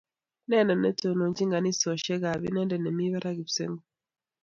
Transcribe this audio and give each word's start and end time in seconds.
Neno 0.49 0.73
netonochini 0.75 1.51
kanisoshek 1.53 2.21
ko 2.33 2.43
Inendet 2.49 2.81
ne 2.81 2.91
barak 3.13 3.35
kipsengwet 3.37 3.85